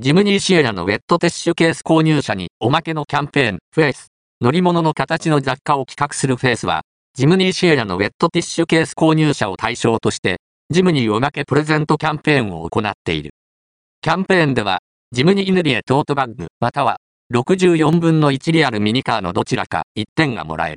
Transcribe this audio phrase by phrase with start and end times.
[0.00, 4.12] ジムニーシエラのウェットティッシュケース購入者におまけのキャンペーン、フェイス。
[4.40, 6.82] 乗り物の形の雑貨を企画するフェイスは、
[7.14, 10.36] ジムニーシエラのウェットティッシュケース購入者を対象として、
[10.70, 13.32] ジムニーおまけプレゼントキャンペーンを行っている。
[14.00, 14.78] キャンペーンでは、
[15.10, 16.98] ジムニーヌリエトートバッグ、または、
[17.34, 20.76] 64分の1リアルミニカーのどちらか1点がもらえ